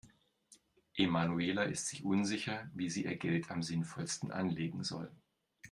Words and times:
Emanuela 0.97 1.61
ist 1.61 1.85
sich 1.89 2.03
unsicher, 2.03 2.71
wie 2.73 2.89
sie 2.89 3.05
ihr 3.05 3.17
Geld 3.17 3.51
am 3.51 3.61
sinnvollsten 3.61 4.31
anlegen 4.31 4.83
soll. 4.83 5.11